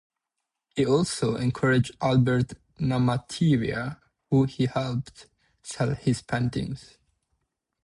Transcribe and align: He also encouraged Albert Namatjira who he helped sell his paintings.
He 0.75 0.83
also 0.83 1.35
encouraged 1.35 1.91
Albert 2.01 2.53
Namatjira 2.79 3.99
who 4.31 4.45
he 4.45 4.65
helped 4.65 5.27
sell 5.61 5.93
his 5.93 6.23
paintings. 6.23 6.97